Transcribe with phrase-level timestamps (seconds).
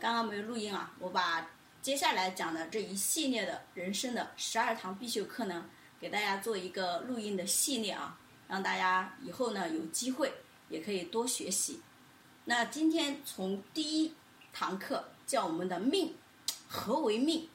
[0.00, 1.50] 刚刚没有录音啊，我把
[1.82, 5.64] 接下来讲的这一系列的人生的十二堂必修课呢，
[6.00, 10.32] 给大家做一个录音的系列啊，让大家以后呢有机会
[10.68, 11.80] 也可以多学习。
[12.44, 14.14] 那今天从第一
[14.52, 16.14] 堂课叫我们的命，
[16.68, 17.48] 何为命？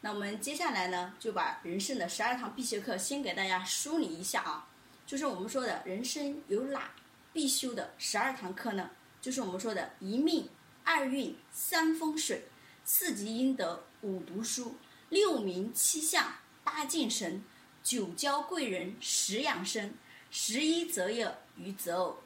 [0.00, 4.68] 那我们接下来呢就把人生的十二堂必修课先给大家梳理一下啊，
[5.06, 6.90] 就是我们说的人生有哪
[7.32, 8.90] 必修的十二堂课呢？
[9.20, 10.48] 就是我们说的一命。
[10.84, 12.48] 二运三风水，
[12.84, 14.76] 四积阴德，五读书，
[15.08, 16.34] 六名七相，
[16.64, 17.42] 八敬神，
[17.82, 19.94] 九交贵人，十养生，
[20.30, 22.18] 十一择业与择偶，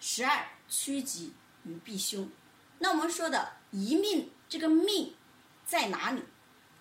[0.00, 1.32] 十二趋吉
[1.64, 2.28] 与避凶。
[2.78, 5.14] 那我们说的一命，这个命
[5.66, 6.22] 在哪里？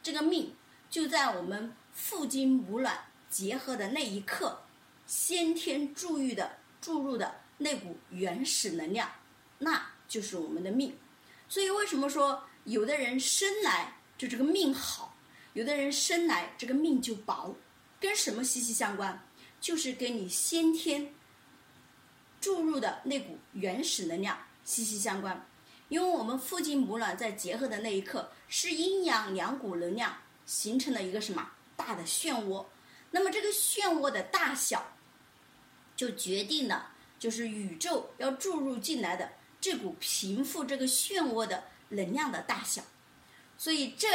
[0.01, 0.55] 这个命
[0.89, 4.61] 就在我们父精母卵结合的那一刻，
[5.05, 9.11] 先天注入的注入的那股原始能量，
[9.59, 10.95] 那就是我们的命。
[11.49, 15.15] 所以，为什么说有的人生来就这个命好，
[15.53, 17.55] 有的人生来这个命就薄，
[17.99, 19.25] 跟什么息息相关？
[19.59, 21.13] 就是跟你先天
[22.39, 25.47] 注入的那股原始能量息息相关。
[25.89, 32.65] 因为我们父亲母卵在结合的那一刻，是阴阳两股能量形成了一个什么大的漩涡？
[33.11, 34.85] 那么这个漩涡的大小，
[35.95, 39.31] 就决定了就是宇宙要注入进来的。
[39.59, 42.81] 这股平复这个漩涡的能量的大小，
[43.57, 44.07] 所以这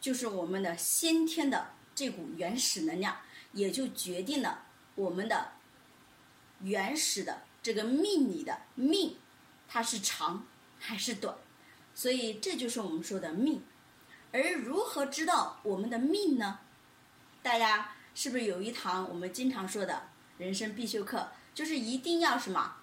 [0.00, 3.16] 就是我们的先天的这股原始能量，
[3.52, 5.52] 也就决定了我们的
[6.60, 9.16] 原始的这个命理的命，
[9.66, 10.46] 它是长
[10.78, 11.36] 还是短，
[11.94, 13.62] 所以这就是我们说的命。
[14.32, 16.60] 而如何知道我们的命呢？
[17.42, 22.76] 大家是不是有一堂我们经常说的人生必修课，就是一定要什么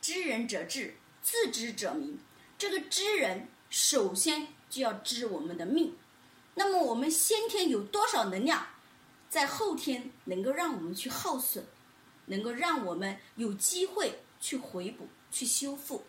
[0.00, 0.96] 知人者智。
[1.26, 2.16] 自知者明，
[2.56, 5.92] 这个知人首先就要知我们的命。
[6.54, 8.64] 那么我们先天有多少能量，
[9.28, 11.66] 在后天能够让我们去耗损，
[12.26, 16.04] 能够让我们有机会去回补、去修复。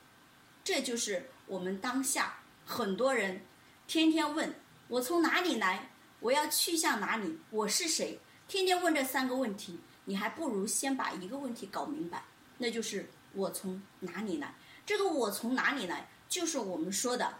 [0.63, 3.41] 这就是我们当下很多人
[3.88, 4.53] 天天问
[4.88, 5.89] 我从哪里来，
[6.19, 8.19] 我要去向哪里，我是谁？
[8.47, 12.23] 天天问这三个问题，你还不如先把一个问题搞明白，
[12.59, 14.53] 那就是我从哪里来。
[14.88, 16.08] 这个我从哪里来？
[16.30, 17.40] 就是我们说的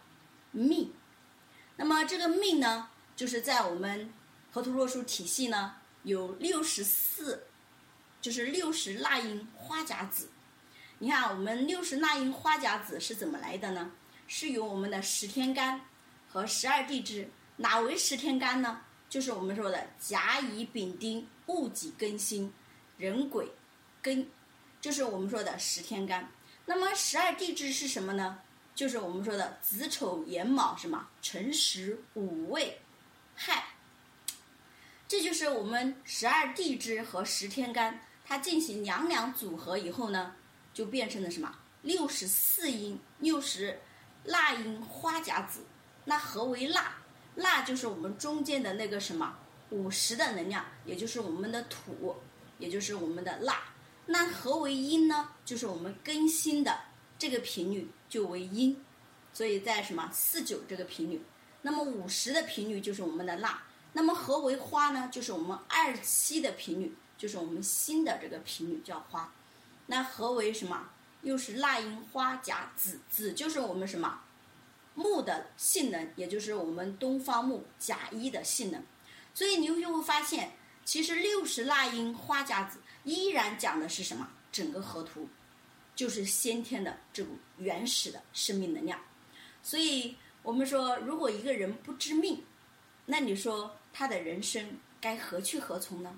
[0.52, 0.94] 命。
[1.78, 4.14] 那么这个命呢，就是在我们
[4.52, 7.48] 河图洛书体系呢，有六十四，
[8.20, 10.28] 就是六十纳音花甲子。
[11.00, 13.92] 你看，我们六十纳音花甲子是怎么来的呢？
[14.28, 15.80] 是由我们的十天干
[16.28, 17.30] 和十二地支。
[17.56, 18.82] 哪为十天干呢？
[19.08, 22.54] 就是我们说的甲乙丙丁戊己庚辛
[22.98, 23.50] 壬癸
[24.04, 24.26] 庚，
[24.82, 26.30] 就是我们说的十天干。
[26.70, 28.40] 那么十二地支是什么呢？
[28.76, 32.80] 就是我们说的子丑寅卯什么辰时午未
[33.34, 33.70] 亥，
[35.08, 40.36] 这就是我们十二地支和十天干，它进行两两组合以后呢，
[40.74, 43.80] 就变成了什么六十四阴六十
[44.26, 45.62] 腊阴花甲子。
[46.04, 46.98] 那何为腊？
[47.36, 49.38] 腊就是我们中间的那个什么
[49.70, 52.18] 五十的能量，也就是我们的土，
[52.60, 53.62] 也就是我们的腊。
[54.06, 55.30] 那何为阴呢？
[55.48, 56.78] 就是我们更新的
[57.18, 58.84] 这个频率就为阴，
[59.32, 61.24] 所以在什么四九这个频率，
[61.62, 63.64] 那么五十的频率就是我们的蜡。
[63.94, 65.08] 那么何为花呢？
[65.10, 69.34] 就是我们二七的频率，就是我们新的这个频率叫花。
[69.86, 70.90] 那何为什么？
[71.22, 74.20] 又是腊阴花甲子，子就是我们什么
[74.96, 78.84] 木的性能，也就是我们东方木甲一的性能。
[79.34, 80.52] 所以你就会发现，
[80.84, 82.80] 其实六十腊阴花甲子。
[83.06, 84.28] 依然讲的是什么？
[84.52, 85.30] 整个河图，
[85.98, 88.98] 就是先天的这种原始的生命能量。
[89.64, 92.44] 所以我们说，如果一个人不知命，
[93.08, 96.16] 那你说他的人生该何去何从呢？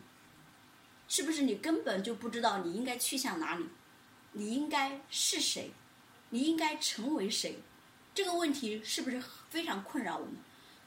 [1.07, 3.65] 是不是你根本就不知道你应该去向哪里？
[4.33, 5.71] 你应该是谁？
[6.29, 7.57] 你应该成为谁？
[8.13, 10.35] 这个问题是不是非常困扰我们？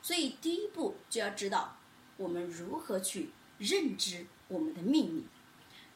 [0.02, 1.78] 所以第一步就要知道
[2.18, 5.24] 我们如何去认知我们的命运。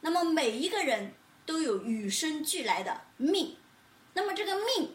[0.00, 1.12] 那么每一个人
[1.46, 3.56] 都有与生俱来的命，
[4.12, 4.94] 那么这个命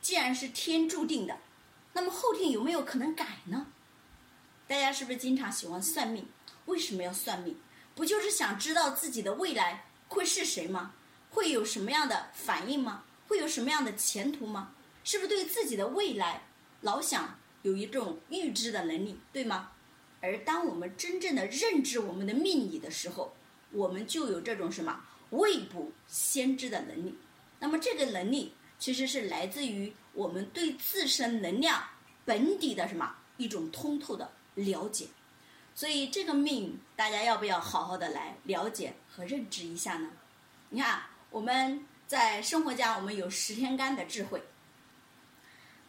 [0.00, 1.38] 既然是天注定的，
[1.92, 3.68] 那么后天有没有可能改呢？
[4.66, 6.26] 大家是不是经常喜欢算命？
[6.64, 7.56] 为什么要算命？
[7.94, 10.94] 不就是想知道自己的未来会是谁吗？
[11.30, 13.04] 会有什么样的反应吗？
[13.28, 14.72] 会有什么样的前途吗？
[15.04, 16.46] 是不是对自己的未来
[16.80, 19.72] 老想有一种预知的能力，对吗？
[20.22, 23.36] 而当我们真正的认知我们的命理的时候，
[23.70, 27.14] 我们就有这种什么未卜先知的能力，
[27.58, 31.82] 那么这个能力其实是来自于我们对自身能量
[32.24, 35.06] 本底的什么一种通透的了解。
[35.74, 40.10] 所以这个命，大家要不要好好的来了解和认知一下呢？
[40.68, 44.42] 你看，我们在生活家，我们有十天干的智慧。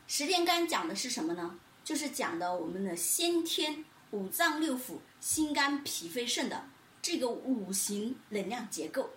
[0.07, 1.59] 十天干讲的是什么呢？
[1.83, 6.67] 就是讲的我们的先天五脏六腑、心肝脾肺肾的
[6.99, 9.11] 这个五行能量结构。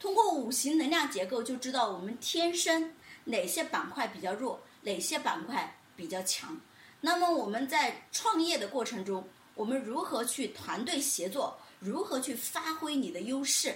[0.00, 2.94] 通过五行能量结构，就知道我们天生
[3.24, 6.58] 哪些板块比较弱，哪些板块比较强。
[7.02, 11.58] 那么我们在创业的过程中，我们如何去团队协作？
[11.78, 13.74] 如何去发挥你的优势，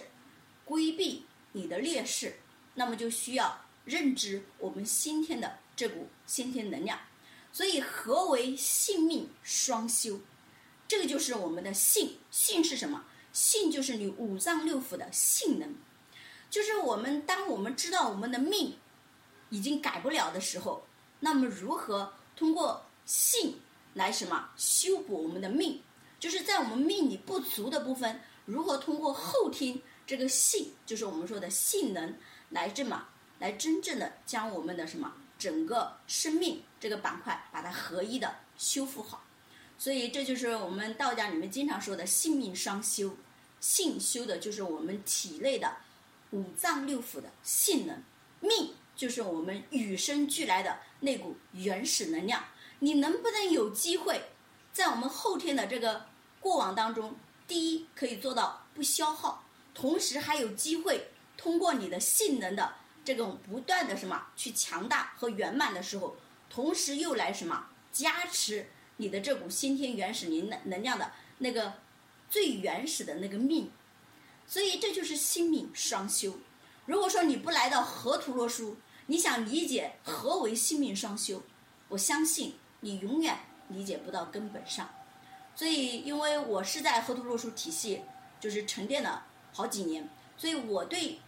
[0.64, 2.36] 规避你的劣势？
[2.74, 6.98] 那么就需要认知我们先天的这股先天能量。
[7.52, 10.20] 所以，何为性命双修？
[10.88, 12.18] 这个就是我们的性。
[12.30, 13.04] 性是什么？
[13.32, 15.74] 性就是你五脏六腑的性能。
[16.54, 18.76] 就是我们当我们知道我们的命
[19.50, 20.86] 已经改不了的时候，
[21.18, 23.56] 那么如何通过性？
[23.94, 25.82] 来什么修补我们的命，
[26.20, 32.14] 就是在我们命里不足的部分，如何通过后天这个性，就是我们说的性能，
[32.50, 33.08] 来这么
[33.40, 39.24] 来真正的将我们的什么整个生命这个板块把它合一的修复好。
[39.76, 43.16] 所以这就是我们道家里面经常说的性命双修，
[43.58, 45.76] 性修的就是我们体内的
[46.34, 48.02] 五脏六腑的性能，
[48.40, 52.44] 命就是我们与生俱来的那股原始能量。
[52.80, 54.20] 你能不能有机会，
[54.72, 56.06] 在我们后天的这个
[56.40, 57.14] 过往当中，
[57.46, 66.16] 第一可以做到不消耗，同时还有机会通过你的性能的这种不断的什么去强大和圆满的时候，
[66.50, 68.66] 同时又来什么加持
[68.96, 71.74] 你的这股先天原始能能量的那个
[72.28, 73.70] 最原始的那个命，
[74.46, 76.34] 所以这就是心命双修。
[76.86, 78.76] 如果说你不来到河图洛书，
[79.06, 81.42] 你想理解何为心命双修，
[81.88, 82.56] 我相信。
[82.80, 83.34] 你永远
[83.68, 84.86] 理解不到根本上，
[85.54, 88.02] 所以因为我是在河图洛书体系，
[88.38, 89.24] 就是沉淀了
[89.54, 90.06] 好几年，
[90.36, 91.18] 所以我对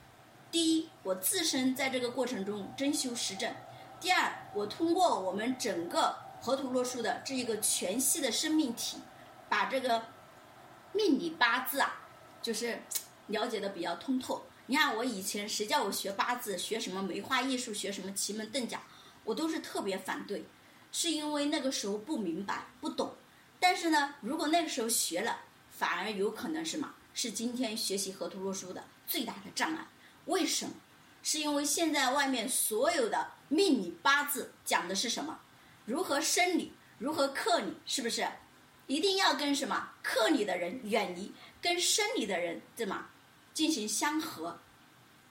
[0.50, 3.50] 第一，我自身在这个过程中真修实证；
[3.98, 8.98] 第二，我通过我们整个河图洛书的这一个全息的生命体，
[9.48, 10.04] 把这个
[10.92, 12.02] 命理八字啊，
[12.42, 12.82] 就是
[13.28, 14.46] 了解的比较通透。
[14.66, 18.82] 你看我以前谁叫我学八字，学什么梅花易数，学什么奇门遁甲，
[19.24, 20.44] 我都是特别反对。
[20.92, 23.14] 是因为那个时候不明白、不懂，
[23.60, 25.40] 但是呢，如果那个时候学了，
[25.70, 26.94] 反而有可能什么？
[27.12, 29.86] 是今天学习河图洛书的最大的障碍。
[30.26, 30.72] 为什么？
[31.22, 35.38] 是因为现在外面所有的命理八字讲的是什么？
[35.84, 36.72] 如何生你？
[36.98, 37.74] 如何克你？
[37.84, 38.26] 是不是？
[38.86, 43.08] 一定要跟什么克你的人远离，跟生你的人怎么
[43.56, 44.58] 进行相合？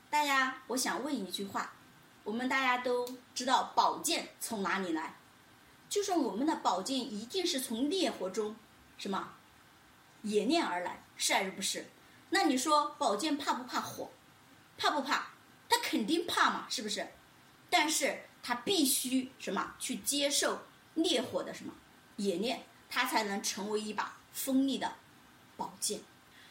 [0.09, 1.73] 大家，我想问一句话：
[2.23, 5.19] 我们大家都知道宝剑从哪里来？
[5.87, 8.55] 就是我们的宝剑一定是从烈火中，
[8.97, 9.33] 什么
[10.23, 11.85] 冶炼而来，是还是不是？
[12.31, 14.09] 那你说宝剑怕不怕火？
[14.75, 15.27] 怕不怕？
[15.69, 17.07] 它肯定怕嘛，是不是？
[17.69, 20.61] 但是它必须什么去接受
[20.95, 21.71] 烈火的什么
[22.15, 24.95] 冶炼，它才能成为一把锋利的
[25.55, 26.01] 宝剑。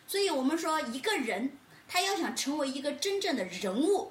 [0.07, 1.57] 所以我们说一个人，
[1.95, 4.11] 他要想成为一个真正的人物。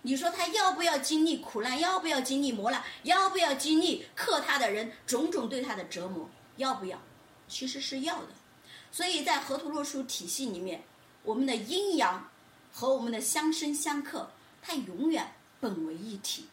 [0.00, 1.78] 你说他要不要经历苦难？
[1.78, 2.82] 要不要经历磨难？
[3.02, 6.26] 要不要经历克他的人种种对他的折磨？
[6.56, 6.98] 要不要？
[7.46, 8.28] 其实是要的。
[8.90, 10.82] 所以在河图洛书体系里面，
[11.22, 12.30] 我们的阴阳
[12.72, 14.30] 和我们的相生相克，
[14.62, 15.30] 它永远
[15.60, 16.46] 本为一体。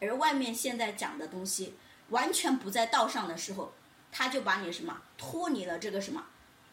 [0.00, 1.74] 而外面现在讲的东西
[2.08, 3.72] 完全不在道上的时候，
[4.10, 6.26] 他就把你什么脱离了这个什么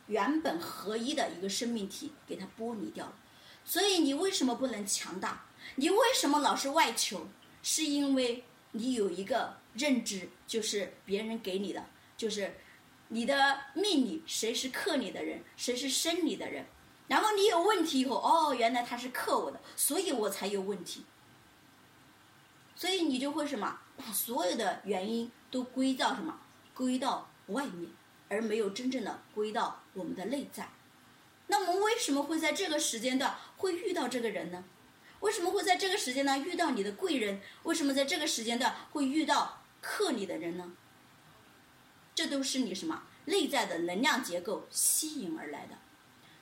[0.07, 3.13] 原本合一的一个生命体，给它剥离掉了。
[3.65, 5.45] 所以你为什么不能强大？
[5.75, 7.27] 你为什么老是外求？
[7.61, 11.85] 是因为你有一个认知，就是别人给你的，
[12.17, 12.55] 就是
[13.07, 16.65] 你的命里谁是克你的人，谁是生你的人。
[17.07, 21.05] 然后你有问题以后，哦，原来他是克我的，所以我才有问题。
[22.75, 26.37] 所以你就会什么，把所有的原因都归到什么，
[26.73, 27.89] 归到外面，
[28.27, 30.67] 而没有真正的归到我们的内在。
[31.47, 34.63] 那么为什么会在这个时间段会遇到这个人呢？
[35.19, 37.41] 为什么会在这个时间段遇到你的贵人？
[37.63, 40.73] 为什么在这个时间段会遇到克你的人呢？
[42.13, 45.77] 这都是你什么内在的能量结构吸引而来的。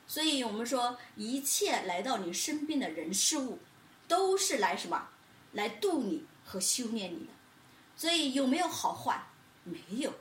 [0.07, 3.59] 所以我们说，一切来到你身边的人事物，
[4.07, 5.09] 都是来什么？
[5.53, 7.31] 来度你和修炼你的。
[7.95, 9.27] 所以有没有好坏？
[9.63, 10.11] 没有，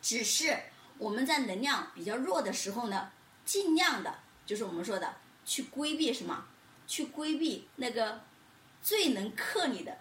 [0.00, 0.56] 只是
[0.98, 3.10] 我们在能量比较弱的时候呢，
[3.46, 6.46] 尽量的，就是我们说的去规避什么？
[6.86, 8.20] 去规避那个
[8.82, 9.98] 最能克你的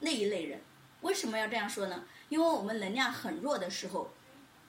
[0.00, 0.60] 那一类人，
[1.00, 2.04] 为什么要这样说呢？
[2.28, 4.10] 因为我们能量很弱的时候，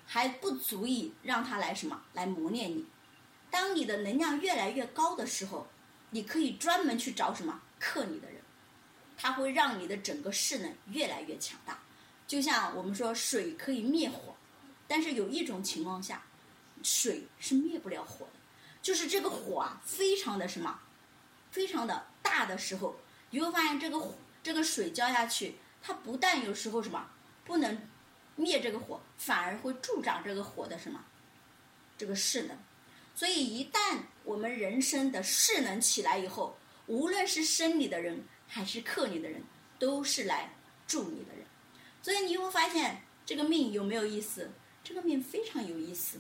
[0.06, 2.86] 还不足以让他来什么来磨练你。
[3.52, 5.68] 当你的能量越来越高的时候，
[6.12, 8.42] 你可以专门去找什么克你的人，
[9.18, 11.80] 它会让你的整个势能越来越强大。
[12.28, 14.36] 就像我们说水可以灭火，
[14.88, 16.24] 但是有一种情况下，
[16.84, 18.40] 水是灭不了火的，
[18.82, 20.80] 就是这个火啊非常的什么，
[21.52, 27.10] 非常的大的时候，你会发现这个火这个水浇下去，它不但有时候什么
[27.46, 27.82] 不能
[28.36, 31.04] 灭这个火，反而会助长这个火的什么
[31.98, 32.58] 这个势能。
[33.14, 36.58] 所以一旦我们人生的势能起来以后，
[36.88, 39.44] 无论是生你的人还是克你的人，
[39.78, 40.54] 都是来
[40.88, 41.46] 助你的人。
[42.02, 44.50] 所以你会发现这个命有没有意思？
[44.82, 46.18] 这个命非常有意思。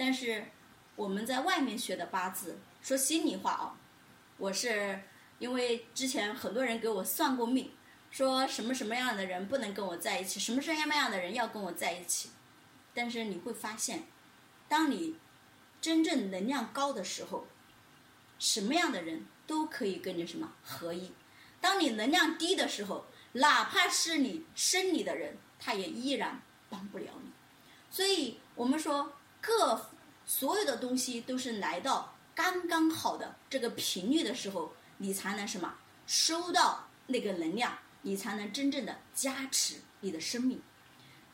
[0.00, 0.46] 但是
[0.96, 3.76] 我们在外面学的八字，说心里话啊，
[4.38, 4.98] 我是
[5.38, 7.70] 因为之前很多人给我算过命，
[8.10, 12.30] 说什么什么样的人不能跟我在一起，什么什么样的人要跟我在一起。
[12.94, 14.04] 但是你会发现，
[14.70, 15.16] 当你
[15.82, 17.46] 真正能量高的时候，
[18.38, 21.12] 什么样的人都可以跟你什么合一。
[21.60, 26.40] 当你能量低的时候，哪怕是你生你的人，他也依然
[26.70, 27.30] 帮不了你。
[27.90, 29.90] 所以我们说，各
[30.26, 35.74] 所有的东西都是来到刚刚好的这个频率的时候，你才能什么
[36.06, 40.60] 收到那个能量，你才能真正的加持你的生命。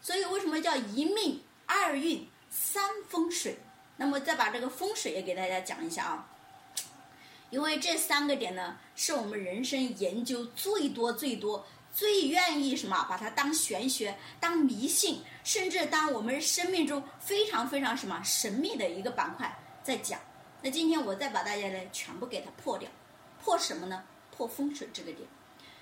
[0.00, 3.58] 所以为什么叫一命二运三风水？
[3.96, 6.28] 那么再把这个风水也给大家讲一下啊。
[7.50, 11.66] 因为这三个点呢，是我们人生研究最多最多。
[11.96, 13.06] 最愿意什么？
[13.08, 20.20] 把它当玄学、当迷信，甚至当我们生命中非常非常什么神秘的一个板块在讲。
[20.60, 22.86] 那今天我再把大家呢全部给它破掉，
[23.42, 24.04] 破什么呢？
[24.30, 25.26] 破风水这个点。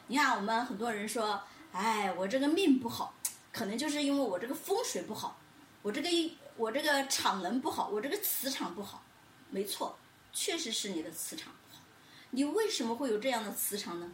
[0.07, 1.43] 你看，我们很多人说，
[1.73, 3.13] 哎，我这个命不好，
[3.53, 5.41] 可能就是因为我这个风水不好，
[5.83, 6.09] 我这个
[6.57, 9.03] 我这个场能不好，我这个磁场不好。
[9.51, 9.99] 没错，
[10.33, 11.83] 确实是你的磁场不好。
[12.31, 14.13] 你为什么会有这样的磁场呢？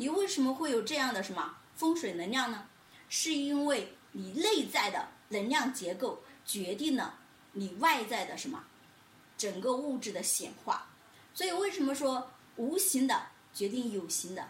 [0.00, 2.66] 你为什么会有这样的什么风水能量呢？
[3.08, 7.18] 是因为你内在的能量结构决定了
[7.52, 8.64] 你外在的什么
[9.36, 10.86] 整个物质的显化。
[11.34, 14.48] 所以为什么说无形的决定有形的？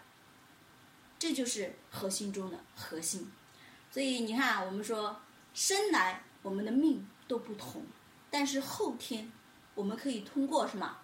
[1.17, 3.31] 这就是核心中的核心。
[3.91, 5.19] 所以你看，我们说
[5.55, 7.83] 生来我们的命都不同，
[8.29, 9.31] 但是后天
[9.73, 10.99] 我们可以通过什么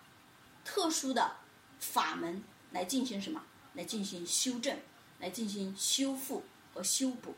[0.63, 1.37] 特殊的
[1.79, 3.41] 法门来进行什么？
[3.75, 4.79] 来进行修正，
[5.19, 7.35] 来进行修复和修补，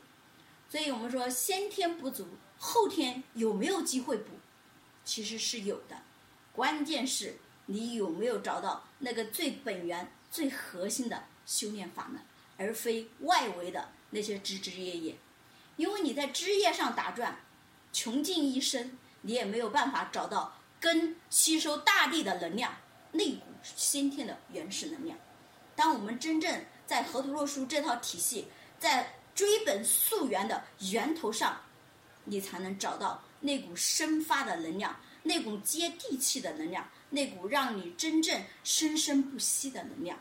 [0.68, 2.26] 所以我们说先天不足，
[2.58, 4.32] 后天有没有机会补？
[5.04, 6.02] 其实是有的，
[6.52, 12.20] 关键是你有没有找到那个最本源、最核心的修炼法门，
[12.56, 15.18] 而非外围的那些枝枝叶叶。
[15.76, 17.40] 因为你在枝叶上打转，
[17.92, 22.76] 穷尽一生，你也没有办法找到根吸收大地的能量，
[23.12, 25.18] 那股先天的原始能量。
[25.78, 28.48] 当我们真正在河图洛书这套体系，
[28.80, 31.56] 在追本溯源的源头上，
[32.24, 40.18] 你才能找到那股生发的能量，那股接地气的能量，那股让你真正生生不息的能量。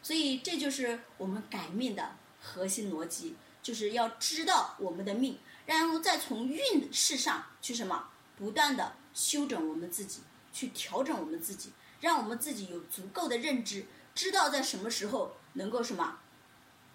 [0.00, 5.36] 所以，这就是我们改命的核心逻辑，就是要知道我们的命，
[5.66, 10.20] 然后再从运势上去什么，不断的修整我们自己，
[10.52, 13.84] 去调整我们自己，让我们自己有足够的认知。
[14.14, 16.18] 知道在什么时候能够什么，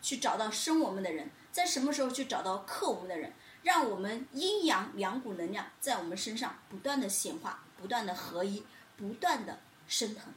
[0.01, 8.63] 去找到生我们的人，在什么时候去找到克我们的人，让我们阴阳两股能量在我们身上不断的显化，不断的合一，
[8.95, 10.33] 不断的升腾，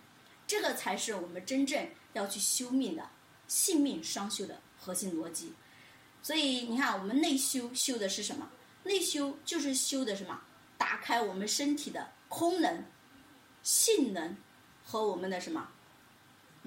[0.47, 3.08] 这个才是我们真正要去修命的
[3.47, 5.52] 性命双修的核心逻辑。
[6.23, 8.49] 所以你看，我们内修修的是什么？
[8.85, 10.40] 内修就是修的什么？
[10.78, 12.85] 打开我们身体的空能、
[13.62, 14.37] 性能
[14.85, 15.68] 和我们的什么？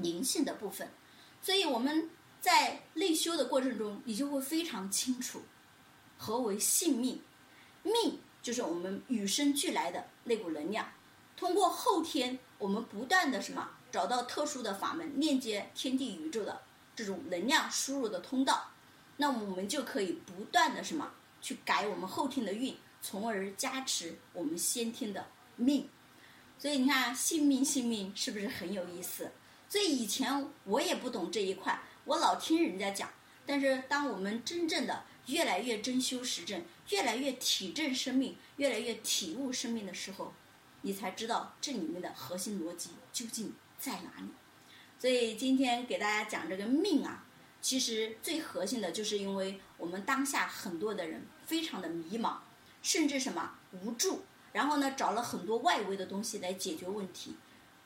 [0.01, 0.89] 灵性的部分，
[1.41, 5.41] 所以我们在内修的过程中，你就会非常清楚
[6.17, 7.22] 何为性命。
[7.84, 10.91] 命就是我们与生俱来的那股能量，
[11.36, 16.62] 通过后天我们不断的什么找到特殊的法门，链接天地宇宙的
[16.96, 18.72] 这种能量输入的通道，
[19.17, 25.89] 那我们就可以不断的什么去改我们后天的运，从而加持我们先天的命。
[26.60, 29.31] 所以你看，性命性命是不是很有意思？
[29.72, 33.10] 所以以前我也不懂这一块，我老听人家讲。
[33.46, 40.34] 但是当我们真正的越来越真修实证，越来越体证生命，越来越体悟生命的时候，
[40.82, 44.28] 你才知道这里面的核心逻辑究竟在哪里。
[45.00, 47.24] 所以今天给大家讲这个命啊，
[47.62, 52.40] 其实最核心的就是因为我们当下很多的人非常的迷茫，
[52.82, 57.38] 甚至什么无助，然后呢找了很多外围的东西来解决问题，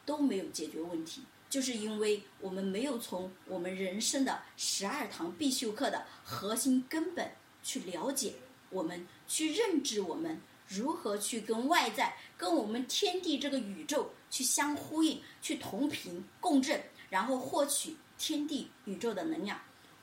[0.04, 1.22] 都没有解决问题，
[1.55, 7.31] 就是因为我们没有从我们人生的十二堂必修课的核心根本
[7.63, 8.33] 去了解，
[8.69, 17.95] 我们去认知我们如何去跟外在、跟我们天地这个宇宙去相呼应、去同频共振，然后获取。
[18.17, 19.57] 天地宇宙的能量，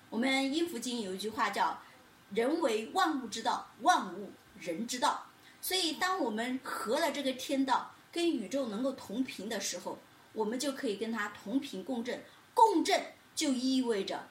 [0.08, 1.78] 我们《阴符经》有一句话叫
[2.34, 5.26] “人为万物之道，万物人之道”。
[5.60, 9.98] 所以，当我们合了这个天道，跟宇宙能够同频的时候，
[10.32, 12.22] 我们就可以跟它同频共振。
[12.54, 13.02] 共振
[13.34, 14.28] 就意味着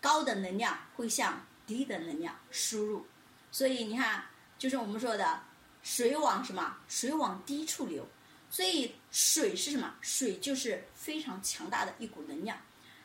[0.00, 3.06] 高的能量会向低的能量输入。
[3.50, 4.24] 所以，你看，
[4.58, 5.42] 就是我们说的
[5.82, 6.78] “水往什么？
[6.88, 8.06] 水往低处流”。
[8.48, 9.94] 所以，水是什么？
[10.00, 12.58] 水就是非常强大的一股能量。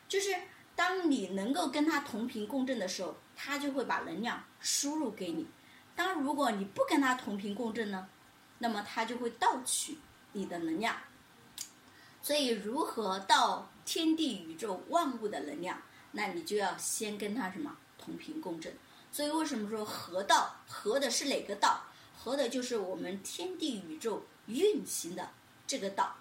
[0.08, 0.34] 就是
[0.74, 5.46] 当你能够跟它同频共振的时候，它就会把能量输入给你。
[5.94, 8.08] 当如果你不跟它同频共振呢，
[8.58, 9.98] 那么它就会盗取
[10.32, 10.96] 你的能量。
[12.22, 18.72] 所以，如何到天地宇宙万物的能量，那你就要先跟它什么同频共振。
[19.10, 20.54] 所以，为什么说合道？
[20.66, 21.82] 合的是哪个道？
[22.16, 25.30] 合的就是我们天地宇宙运行的
[25.66, 26.14] 这个道。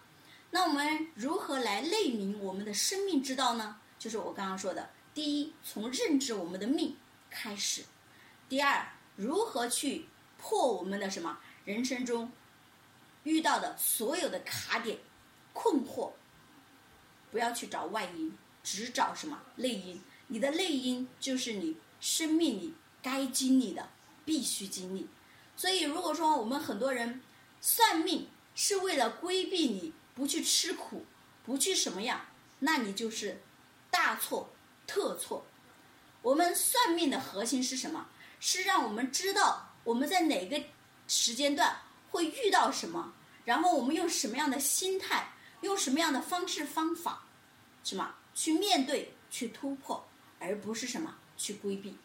[0.50, 3.80] 那我们如何来内明我们的生命之道呢？
[4.00, 6.98] 就是我刚刚说的，第一，从认知我们的命
[7.30, 7.84] 开始；
[8.50, 10.08] 第二，如何去
[10.40, 12.32] 破我们的什么人生中
[13.24, 14.98] 遇到的所有的卡点、
[15.54, 16.12] 困惑，
[17.32, 20.02] 不要去找外因，只找什么内因。
[20.28, 23.90] 你的内因就是你生命里该经历的，
[24.24, 25.08] 必须经历。
[25.56, 27.22] 所以，如果说我们很多人
[27.60, 29.94] 算命是为了规避你。
[30.14, 31.06] 不去吃苦，
[31.46, 32.26] 不去什么样，
[32.60, 33.42] 那你就是
[33.90, 34.52] 大错
[34.86, 35.46] 特错。
[36.22, 38.10] 我们算命的核心是什么？
[38.42, 40.62] 是让我们知道我们在哪个
[41.08, 41.78] 时间段
[42.10, 43.14] 会遇到什么，
[43.46, 47.26] 然后我们用什么样的心态，用什么样的方式方法，
[47.84, 50.08] 什么去面对、去突破，
[50.40, 51.98] 而不是什么去规避。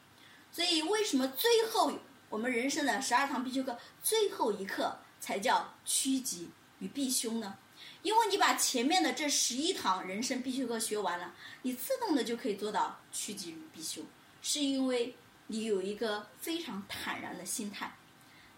[0.52, 1.92] 所以，为什么最后
[2.28, 7.58] 我们人生的十二堂必修课最后一课才叫趋吉与避凶呢？
[8.02, 14.04] 因为你把前面的这十一堂人生必修课学完了，你自动的就可以做到趋吉与避凶，
[14.40, 15.14] 是因为
[15.48, 17.94] 你有一个非常坦然的心态。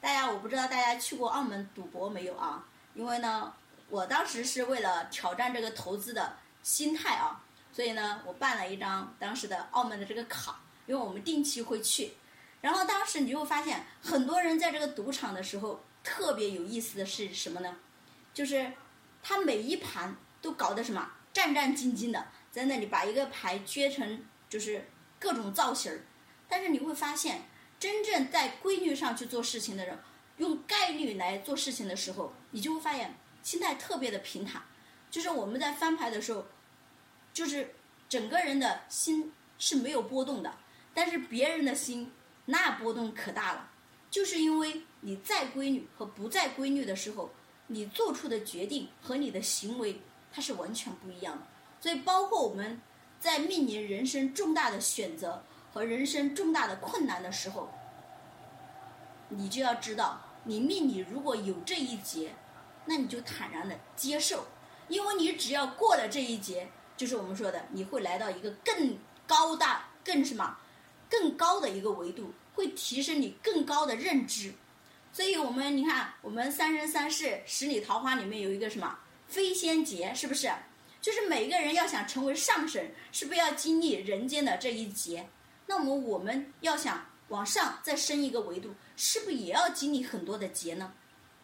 [0.00, 2.64] 大家，我不知道大家去过澳门赌博没有啊？
[2.94, 3.52] 因为呢，
[3.88, 12.14] 我当时是为了挑战这个投资的心态啊，所以呢，我办了一张当时的澳门的这个卡，因为我们定期会去。
[12.60, 17.76] 然后当时你就会发现，很多人在这个赌场的时候，特别有意思的是什么呢？
[18.32, 18.72] 就是。
[19.20, 26.00] 他每一盘都搞得什么战战兢兢的，在那里把一个牌撅成就是各种造型儿。
[26.48, 27.42] 但是你会发现，
[27.80, 29.98] 真正在规律上去做事情的人，
[30.36, 34.62] 用概率来做事情的时候，你就会发现心态特别的平坦。
[35.10, 36.46] 就是我们在翻牌的时候，
[37.32, 37.74] 就是
[38.08, 40.52] 整个人的心是没有波动的，
[40.92, 42.12] 但是别人的心
[42.46, 43.70] 那波动可大了，
[44.10, 47.30] 就是因为你在规律和不在规律的时候。
[47.70, 50.00] 你做出的决定和你的行为，
[50.32, 51.46] 它是完全不一样的。
[51.82, 52.80] 所以，包括我们
[53.20, 57.68] 在面临人生重大的选择和人生重大的困难的时候，
[59.28, 62.34] 你就要知道，你命里如果有这一劫，
[62.88, 64.46] 那你就坦然的接受，
[64.88, 68.96] 因为你只要过了这一劫，就是我们说的，你会来到一个更
[69.26, 70.56] 高大、更什么、
[71.10, 74.54] 更高的一个维度，会提升你更高的认知。
[75.12, 80.50] 所以我们你看，我们《三生三世十里桃花》里面有一个什么飞仙劫，是不是？
[81.02, 85.28] 就是每个人要想成为上神，是不是要经历人间的这一劫？
[85.66, 90.94] 那么我们要想往上再升一个维度，是不是也要经历很多的劫呢？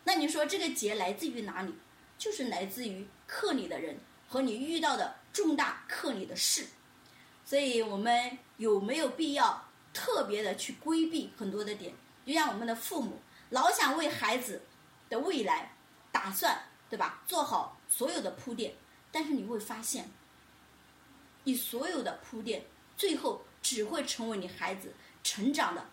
[0.05, 1.75] 那你说这个劫来自于哪里？
[2.17, 6.67] 就是来自于克你的人和你遇到的重大克你的事。
[7.45, 11.93] 所以我们有没有必要特别的去规避很多的点？
[12.25, 13.21] 就像我们的父母。
[13.51, 14.63] 老想为孩子
[15.09, 15.71] 的未来
[16.11, 16.59] 打算，
[16.91, 17.23] 对吧？
[17.27, 18.75] 做好所有的铺垫，
[19.13, 20.11] 但是你会发现，
[21.45, 22.65] 你所有的铺垫
[22.97, 25.87] 最后只会成为你孩子成长的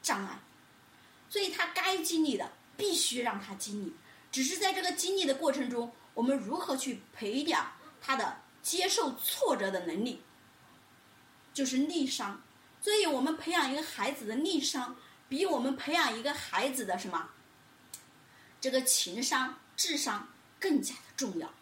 [0.00, 0.38] 障碍。
[1.28, 3.92] 所以他该经历的必须让他经历，
[4.32, 10.22] 只是在这个经历的过程中，我们如何去培养他的接受挫折的能力，
[11.52, 12.40] 就是逆商。
[12.80, 14.96] 所以我们培养一个孩子的逆商。
[15.30, 17.28] 比我们培养一个孩子的什么，
[18.62, 20.26] 这个情商、智商
[20.58, 21.52] 更加的重要，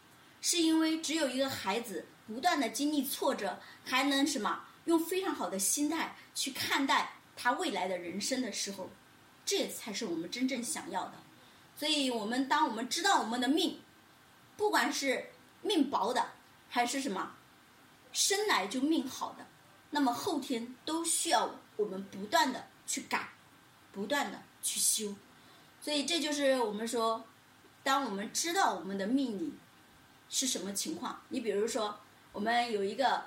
[0.40, 8.88] 是因为只有一个孩子不断的经历挫折，还能什么用非常好的心态去看待他未来的人生的时候，
[9.46, 11.14] 这才是我们真正想要的。
[11.76, 13.80] 所以，我们当我们知道我们的命，
[14.56, 15.30] 不管是
[15.62, 16.32] 命薄的，
[16.68, 17.34] 还是什么
[18.12, 19.46] 生来就命好的，
[19.90, 23.28] 那么后天都需要我们不断的去改，
[23.92, 25.14] 不断的去修。
[25.80, 27.24] 所以，这就是我们说，
[27.82, 29.54] 当我们知道我们的命理
[30.28, 32.00] 是什么情况，你比如说，
[32.32, 33.22] 我们有一个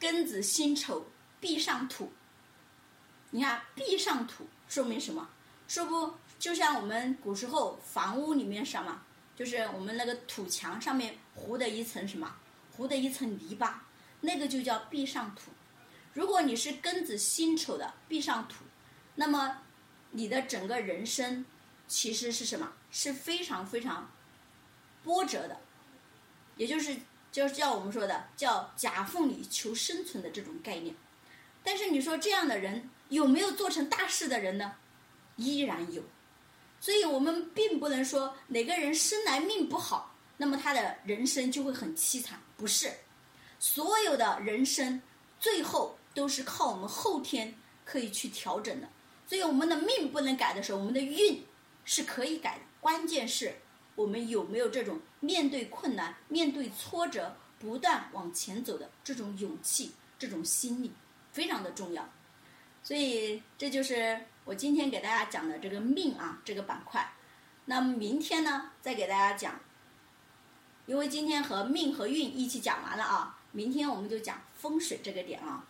[0.00, 1.06] 庚子辛丑
[1.38, 2.10] 必上土，
[3.30, 5.28] 你看必上土说明什么？
[5.72, 6.12] 说不？
[6.38, 9.02] 就像我们古时候房屋里面什么，
[9.34, 12.30] 就是我们那个土墙上面糊的一层什么，
[12.76, 13.82] 糊的一层泥巴，
[14.20, 15.50] 那个就叫壁上土。
[16.12, 18.66] 如果你是庚子辛丑的壁上土，
[19.14, 19.62] 那么
[20.10, 21.42] 你的整个人生
[21.88, 22.70] 其实是什么？
[22.90, 24.10] 是非常非常
[25.02, 25.58] 波折的，
[26.58, 26.94] 也就是
[27.32, 30.94] 就是叫我们说的叫夹缝里求生存的这种概念。
[31.64, 34.74] 但是你说这样的人有没有做成大事的人呢？
[35.42, 36.02] 依然有。
[36.80, 42.40] 所以我们并不能说哪个人生来命不好，那么他的人生就会很凄惨。
[42.56, 42.92] 不是，
[43.60, 45.00] 所有的人生
[45.38, 48.88] 最后都是靠我们后天可以去调整的。
[49.28, 51.44] 所以我们的命不能改的时候，我们的运
[51.84, 52.64] 是可以改的。
[52.80, 53.54] 关键是
[53.94, 60.90] 我们有没有这种面对困难、面对挫折、不断往前走的这种勇气、这种心理，
[61.30, 62.12] 非常的重要。
[62.82, 64.20] 所以这就是。
[64.44, 67.12] 我今天给大家讲的这个命啊，这个板块，
[67.66, 69.60] 那么明天呢，再给大家讲。
[70.86, 75.64] 因为今天和命和运一起讲完了啊，明天我们就讲风水这个点啊，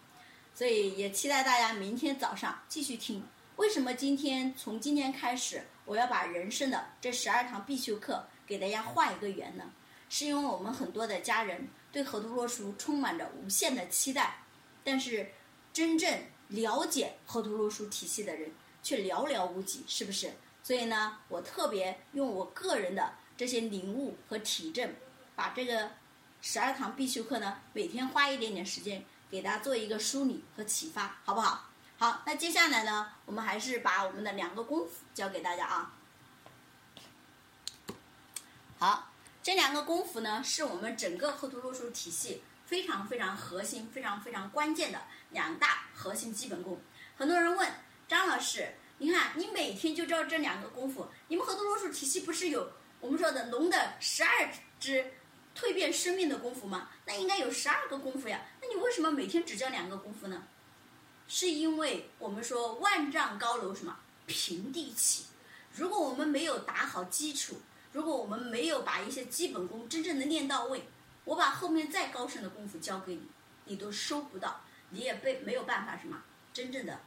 [0.55, 3.23] 所以也期待大家明天早上继续听。
[3.57, 9.71] 为什么今天从今天开始，我要把人生的这十二堂必修课给大家画一个圆呢？
[10.09, 14.43] 是因为我们很多的家人对河图洛书充满着无限的期待，
[14.83, 15.31] 但是
[15.75, 16.11] 真正
[16.49, 18.51] 了解河图洛书体系的人。
[18.83, 20.33] 却寥寥无几，是不是？
[20.65, 24.95] 所以呢，我特别用我个人的这些领悟和体证，
[25.35, 25.91] 把这个
[26.41, 31.69] 十二堂必修课呢，每天花一点点时间给大家做一个梳理和启发，好不好？
[31.99, 35.95] 好，那接下来呢，我们还是把我们的两个功夫教给大家啊。
[38.79, 46.81] 好，这两个功夫呢，是我们整个河图洛书体系非常非常核心、非常非常关键的两大核心基本功。
[47.17, 47.69] 很多人问。
[48.13, 51.09] 张老师，你看你每天就知道这两个功夫。
[51.29, 52.71] 你们河图洛书体系不是有
[53.01, 55.13] 我们说的龙的十二只
[55.57, 56.91] 蜕变生命的功夫吗？
[57.07, 58.43] 那应该有十二个功夫呀。
[58.61, 60.47] 那你为什么每天只教两个功夫呢？
[61.27, 65.25] 是因为我们说万丈高楼什么平地起。
[65.75, 70.85] 如果我们没有打好基础，如果我们没有把一些基本功真正的练到位，
[71.25, 73.23] 我把后面再高深的功夫教给你，
[73.65, 76.23] 你都收不到，你也被没有办法什么
[76.53, 77.01] 真正的。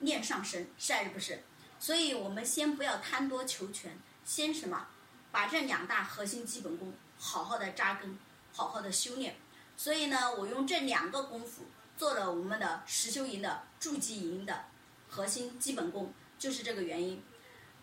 [0.00, 1.42] 念上身是还是不是？
[1.78, 4.88] 所以我们先不要贪多求全，先什么，
[5.30, 8.18] 把这两大核心基本功好好的扎根，
[8.52, 9.36] 好好的修炼。
[9.76, 11.62] 所以呢，我用这两个功夫
[11.96, 14.64] 做了我们的实修营的筑基营的
[15.08, 17.22] 核心基本功，就是这个原因。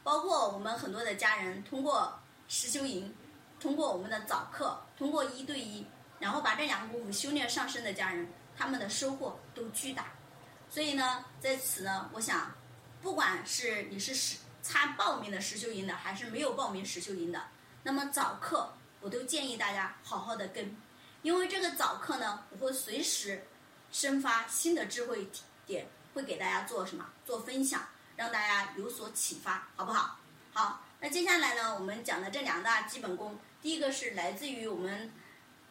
[0.04, 3.16] 包括我们很多的家人通过实修营，
[3.60, 5.86] 通过我们的早课，通过一对一，
[6.20, 10.15] 然后把这两个功夫修炼上升的家人，他们的收获都巨大。
[10.70, 12.54] 所以呢，在此呢，我想，
[13.02, 17.42] 不管是你是参报名的实修营的，还是没有报名实修营的，
[17.84, 20.76] 那么早课我都建议大家好好的跟，
[21.22, 23.48] 因为这个早课呢，我会随时
[23.92, 25.30] 生发新的智慧
[25.66, 30.20] 点，会给大家做什么做分享，让大家有所启发，好不好？
[30.52, 35.14] 好，那接下来呢，我们讲的这两大基本功，第一个是来自于我们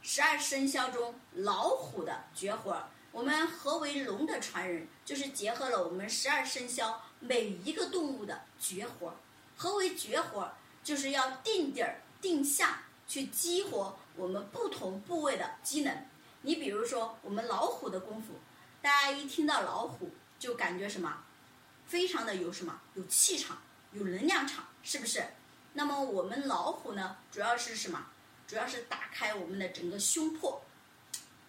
[0.00, 2.88] 十二生肖中老虎的绝活儿。
[3.14, 4.88] 我们何为龙的传人？
[5.04, 9.14] 就是结合了我们十二生肖每一个动物的绝活。
[9.56, 10.52] 何为绝活？
[10.82, 16.06] 就是要定点儿、定向去激活我们不同部位的机能。
[16.42, 18.34] 你比如说，我们老虎的功夫，
[18.82, 21.22] 大家一听到老虎就感觉什么？
[21.86, 22.80] 非常的有什么？
[22.94, 25.24] 有气场，有能量场，是不是？
[25.74, 28.06] 那么我们老虎呢，主要是什么？
[28.48, 30.64] 主要是打开我们的整个胸魄、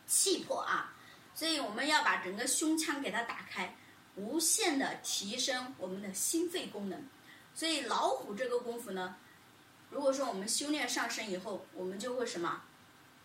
[0.06, 0.91] 气魄啊。
[1.36, 3.76] 所以我们要把整个胸腔给它打开，
[4.15, 7.06] 无限的提升我们的心肺功能。
[7.54, 9.17] 所以老虎这个功夫呢，
[9.89, 12.63] 如果说我们修炼上升以后，我们就会什么，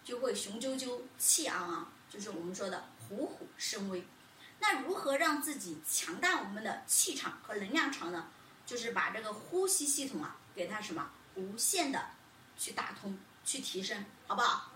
[0.04, 4.04] 就会雄赳赳、气昂昂，就是我们说的虎虎生威。
[4.58, 8.28] 那如何让自己强大我们的气场和能量场呢？
[8.66, 12.10] 就是把这个呼吸系统啊，给它什么无限的
[12.56, 14.70] 去打通、去提升，好不好？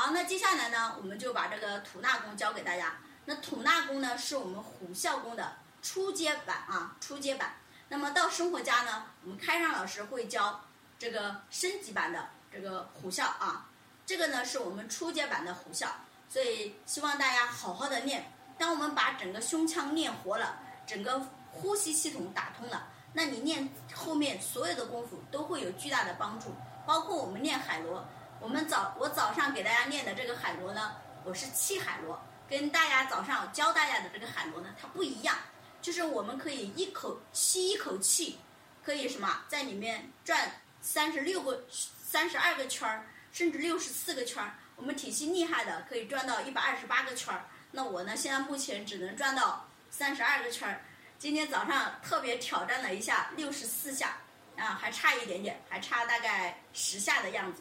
[0.00, 2.94] 好，那接下来呢，我们就把这个吐纳功教给大家。
[3.26, 7.56] 那吐纳功呢，是我们虎啸功的初阶版啊，初阶版。
[7.90, 10.58] 那么到生活家呢，我们开上老师会教
[10.98, 13.68] 这个升级版的这个虎啸啊，
[14.06, 15.88] 这个呢是我们初阶版的虎啸，
[16.30, 18.32] 所以希望大家好好的练。
[18.56, 26.54] 当我们把整个胸腔练活了，整个呼吸系统打通了，那你练后面所有的功夫都会有巨大的帮助，
[26.86, 28.02] 包括我们练海螺。
[28.40, 35.36] 我们早我早上给大家练的这个海螺呢，我是气海螺，跟大家早上教大家的这个海螺呢，它不一样。
[35.82, 38.38] 就是我们可以一口吸一口气，
[38.82, 41.62] 可以什么在里面转三十六个、
[42.02, 44.54] 三十二个圈儿，甚至六十四个圈儿。
[44.76, 47.44] 我们体系厉害的可以转到一百二十八个圈儿。
[47.72, 50.82] 那我呢，现在目前只能转到三十二个圈儿。
[51.18, 54.16] 今天早上特别挑战了一下六十四下，
[54.56, 57.60] 啊，还差一点点，还差大概十下的样子。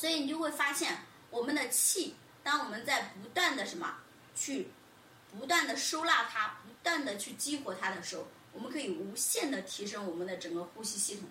[0.00, 0.96] 所以你就会发现，
[1.28, 3.98] 我们的气，当我们在不断的什么
[4.34, 4.70] 去
[5.38, 6.56] 不断的收纳它。
[6.64, 11.28] 不断的去激活它的时候，我们可以无限的提升我们的整个呼吸系统。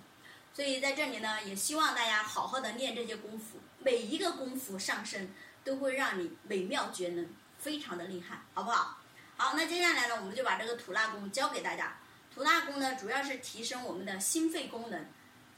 [0.54, 7.28] 所以在这里呢，也希望大家好好的练这些功夫，每一个功夫上身都会让你美妙绝伦，
[7.58, 9.00] 非常的厉害，好不好？
[9.38, 11.98] 好，那接下来呢，我们就把这个吐纳功教给大家。
[12.32, 15.04] 吐纳功呢，主要是提升我们的心肺功能，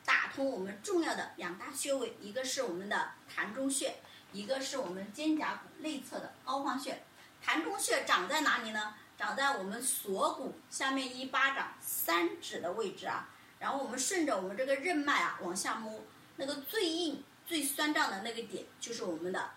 [0.05, 3.95] 打通我们重要的两大穴位，一个是我们的膻中穴，
[4.31, 7.01] 一个是我们肩胛骨内侧的膏肓穴。
[7.43, 8.93] 膻中穴长在哪里呢？
[9.17, 16.01] 长在我们锁骨下面一巴掌三指的位置啊，然后我们顺着我们这个任脉啊往下摸，
[16.37, 19.51] 那个最硬、最酸胀的那个点就是我们的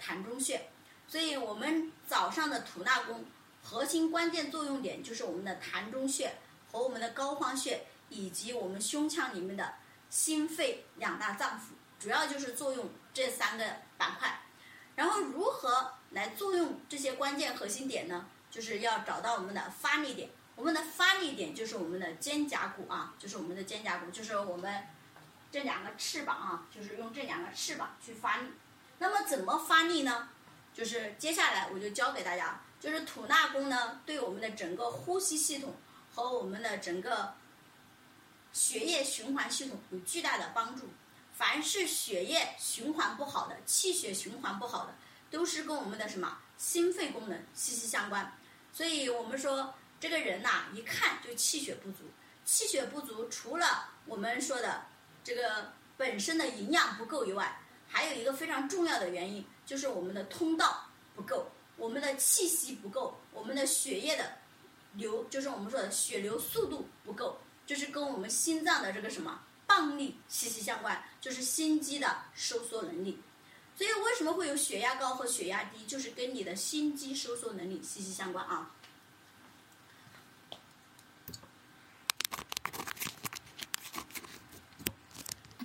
[0.00, 0.70] 膻中穴。
[1.06, 3.26] 所以我们早上的吐纳功
[3.62, 6.32] 核心关键作用点就是我们的膻中穴
[6.72, 9.74] 和我们的膏肓穴，以及我们胸腔里面的
[10.10, 13.64] 心肺两大脏腑，主要就是作用这三个
[13.96, 14.42] 板块。
[14.96, 18.26] 然后如何来作用这些关键核心点呢？
[18.50, 24.88] 就是要找到我们的发力点，我们的发力点就是我们的肩胛骨啊，就是我们的肩胛骨，就是我们
[25.52, 28.48] 这两个翅膀啊，就是用这两个翅膀去发力。
[28.98, 30.28] 那么怎么发力呢？
[30.74, 35.74] 就是接下来我就教给大家，就是吐纳功呢，对我们的整个呼吸系统
[36.14, 37.34] 和我们的整个
[38.52, 40.88] 血液循环系统有巨大的帮助。
[41.32, 44.94] 凡是血液循环不好的，气血循环不好的，
[45.30, 48.36] 都是跟我们的什么心肺功能息息相关。
[48.72, 52.04] 所以我们说，这个人呐，一看就气血不足。
[52.44, 54.84] 气血不足，除了我们说的
[55.22, 64.32] 这个本身的营养不够以外，还有一个非常重要的原因，就是我们的通道不够，我们的气息不够，我们的血液的
[64.94, 67.38] 流，就是我们说的血流速度不够，
[67.70, 73.22] 就是跟我们心脏的这个什么泵力息息相关，就是心肌的收缩能力。
[73.76, 75.86] 所以为什么会有血压高和血压低？
[75.86, 78.72] 就是跟你的心肌收缩能力息息相关啊。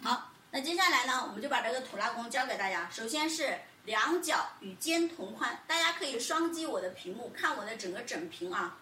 [0.04, 2.88] 好，那接下来呢，我们就把这个吐纳功教给大家。
[2.92, 8.78] 首先是两脚与肩同宽，大家可以双击我的屏幕看我的整个整屏啊。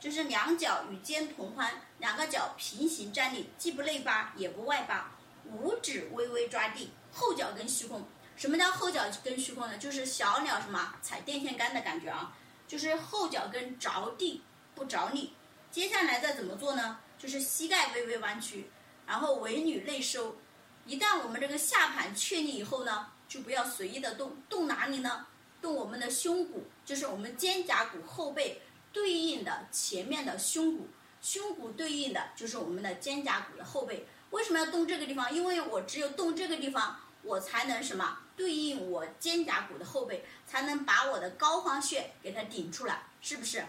[0.00, 5.10] 就是两脚与肩同宽，两个脚平行站立，既不内八也不外八，
[5.50, 8.06] 五指微微抓地，后脚跟虚空。
[8.36, 9.78] 什么叫后脚跟虚空呢？
[9.78, 12.36] 就是小鸟什么踩电线杆的感觉啊，
[12.68, 14.42] 就是后脚跟着地
[14.74, 15.32] 不着力。
[15.70, 16.98] 接下来再怎么做呢？
[17.18, 18.68] 就是膝盖微微弯曲，
[19.06, 20.36] 然后尾闾内收。
[20.84, 25.26] 一旦我们这个下盘确立以后呢，就不要随意的动，动哪里呢？
[25.62, 28.60] 动我们的胸骨，就是我们肩胛骨后背
[28.92, 30.86] 对应的前面的胸骨，
[31.24, 34.06] 胸骨对应的就是我们的肩胛骨的后背。
[34.28, 35.34] 为什么要动这个地方？
[35.34, 38.18] 因为我只有动这个地方，我才能什么？
[38.36, 43.64] 对应我肩胛骨的后背，才能把我的膏肓穴给它顶出来，是不是？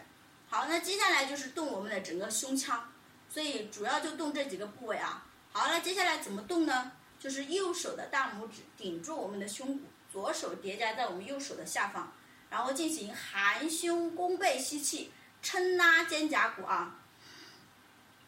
[0.50, 2.92] 好，那接下来就是动我们的整个胸腔，
[3.30, 5.26] 所以主要就动这几个部位啊。
[5.54, 6.92] 好了，接下来怎么动呢？
[7.18, 12.12] 就是右手的大拇指顶住我们的胸骨，左手叠加在我们右手的下方，
[12.50, 17.00] 然后进行含胸弓背吸气，撑拉肩胛骨啊，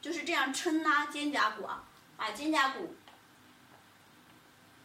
[0.08, 1.84] 就是这样撑拉肩胛骨啊，
[2.16, 2.96] 把肩胛骨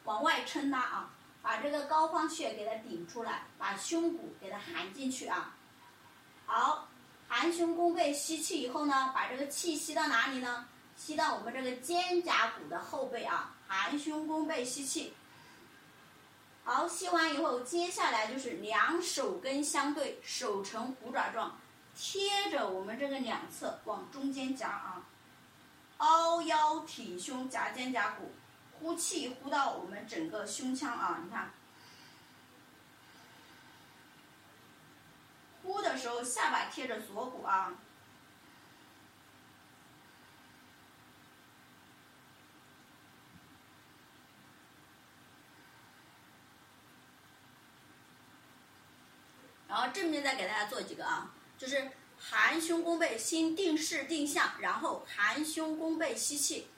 [0.03, 1.11] 往外撑拉啊。
[1.41, 5.55] 把这个膏肓穴给它顶出来，把胸骨给它含进去啊。
[6.45, 6.89] 好，
[7.29, 10.67] 含胸弓背吸气以后呢，把这个气吸到哪里呢？
[10.97, 13.55] 吸到我们这个肩胛骨的后背啊。
[13.69, 15.15] 含胸弓背吸气。
[16.65, 21.59] 好，吸完以后，接下来就是两手跟相对，手呈虎爪状，
[21.97, 25.03] 贴着我们这个两侧往中间夹啊。
[26.03, 28.33] 凹腰挺胸夹肩胛骨。
[28.79, 31.21] 呼气，呼到我们整个胸腔啊！
[31.23, 31.53] 你看，
[35.63, 37.73] 呼的时候下巴贴着锁骨啊。
[49.69, 51.89] 然后正面再给大家做几个啊，就是
[52.31, 56.69] 含胸弓背，心定势定向，然后含胸弓背吸气。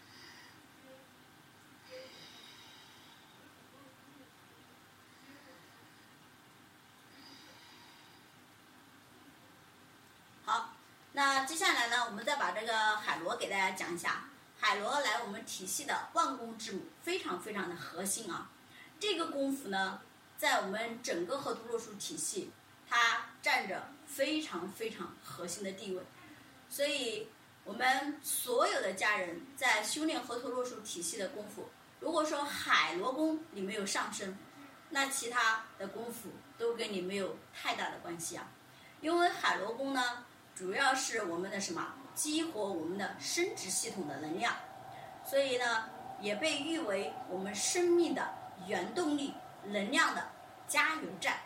[10.45, 10.75] 好，
[11.13, 14.25] 那接下来呢，我们再把这个海螺给大家讲一下。
[14.59, 18.51] 海螺来我们体系的万功之母，非常非常的核心啊。
[18.99, 20.01] 这个功夫呢，
[20.37, 22.51] 在我们整个河图洛书体系。
[22.87, 26.01] 它占着非常非常核心的地位，
[26.71, 27.27] 所以
[27.65, 34.39] 我们所有的家人在修炼河图洛书体系的功夫，如果说海螺功你没有上升，
[34.91, 38.49] 那其他的功夫都跟你没有太大的关系啊。
[39.01, 40.25] 因为海螺功呢，
[40.55, 44.55] 主要是我们的什么激活我们的生殖系统的能量，
[45.29, 48.33] 所以呢，也被誉为我们生命的
[48.69, 50.31] 原动力能量的
[50.69, 51.37] 加油站。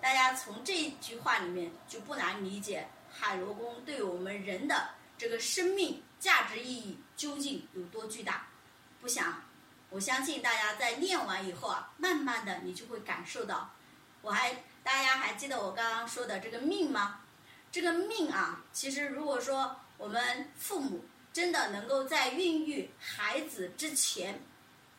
[0.00, 8.46] 大家从这句话里面就不难理解海螺功对我们人的这个生命价值意义究竟有多巨大。
[9.00, 9.42] 不想，
[9.90, 13.70] 我相信大家在练完以后啊，慢慢的你就会感受到。
[14.22, 17.20] 我还大家还记得我刚刚说的这个命吗？
[17.70, 24.42] 这个命啊，其实如果说我们父母真的能够在孕育孩子之前，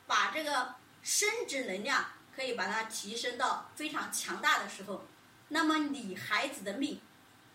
[0.05, 2.05] 把这个生殖能量。
[2.35, 5.03] 可以把它提升到非常强大的时候，
[5.49, 6.99] 那么你孩子的命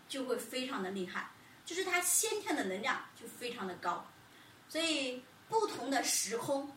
[0.07, 1.31] 就会非常的厉害，
[1.65, 4.05] 就是他先天的能量就非常的高。
[4.69, 6.75] 所以不同的时空、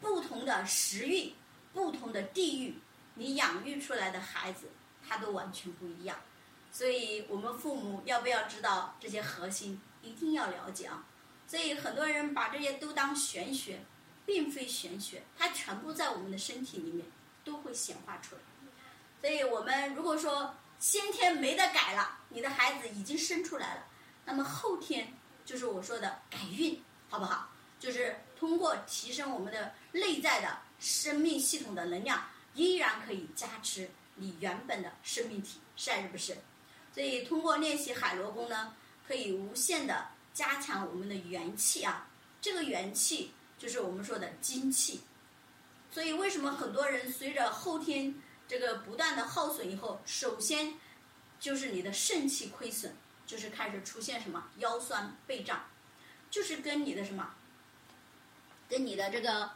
[0.00, 1.34] 不同的时运、
[1.72, 2.74] 不同的地域，
[3.14, 4.68] 你养育出来的孩子
[5.08, 6.18] 他都完全不一样。
[6.72, 9.80] 所以我们父母要不要知道这些核心？
[10.02, 11.04] 一定要了解啊！
[11.46, 13.84] 所以很多人把这些都当玄学，
[14.24, 17.06] 并非玄学，它全部在我们的身体里面。
[17.44, 18.40] 都会显化出来，
[19.20, 23.84] 所以我们如果说先天没得改了，你的孩子已经生出来了，
[24.24, 25.12] 那么后天
[25.44, 27.48] 就是我说的改运，好不好？
[27.78, 32.22] 就是通过提升我们的内在的生命系统的能量，
[32.54, 36.36] 依然可以加持你原本的生命体，是还是不是？
[36.94, 38.74] 所以通过练习海螺功呢，
[39.06, 42.06] 可以无限的加强我们的元气啊，
[42.40, 45.00] 这个元气就是我们说的精气。
[45.90, 48.14] 所以，为什么很多人随着后天
[48.46, 50.74] 这个不断的耗损以后，首先
[51.40, 52.94] 就是你的肾气亏损，
[53.26, 55.64] 就是开始出现什么腰酸背胀，
[56.30, 57.34] 就是跟你的什么，
[58.68, 59.50] 跟你的这个，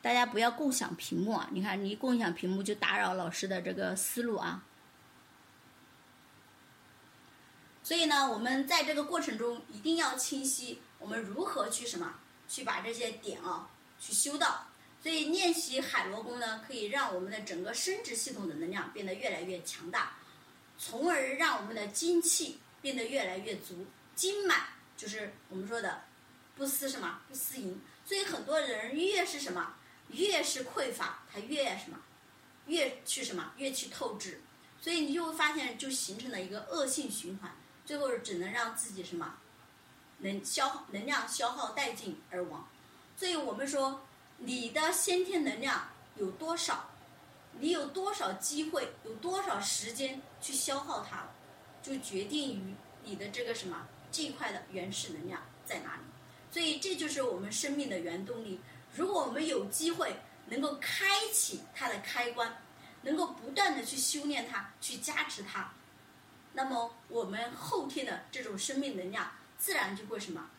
[0.00, 1.48] 大家不要共享屏幕啊！
[1.52, 4.64] 你看，你共享屏幕就打扰老师的这个思路啊。
[7.82, 12.14] 所以呢，我们在这个过程中一定要清晰，我们如何去什么，
[12.48, 13.68] 去把这些点啊。
[14.04, 14.66] 去修道，
[15.00, 20.16] 所以练习海螺功呢，可以让我们的整个生殖系统的能量变得越来越强大，
[20.76, 23.86] 从而让我们的精气变得越来越足，
[24.16, 24.64] 精满
[24.96, 26.02] 就是我们说的
[26.56, 27.80] 不思什么不思淫。
[28.04, 29.76] 所以很多人越是什么
[30.08, 32.00] 越是匮乏，他越什么
[32.66, 34.40] 越去什么越去透支，
[34.80, 39.38] 所以你就会发现就形成了一个恶性循环，最后只能让自己什么
[40.18, 42.68] 能消能量消耗殆尽而亡。
[43.22, 44.02] 所以我们说，
[44.38, 46.90] 你的先天能量有多少，
[47.60, 51.28] 你有多少机会，有多少时间去消耗它，
[51.80, 56.02] 就决定于你的这个什么这一块的原始能量在哪里。
[56.50, 58.58] 所以这就是我们生命的原动力。
[58.92, 62.60] 如果我们有机会能够开启它的开关，
[63.02, 65.72] 能够不断的去修炼它，去加持它，
[66.54, 70.50] 那么我们后天的这种生命能量自然就会什么，